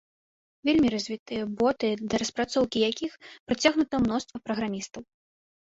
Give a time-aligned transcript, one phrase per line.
[0.67, 3.11] Вельмі развітыя боты, да распрацоўкі якіх
[3.51, 5.01] прыцягнута мноства праграмістаў.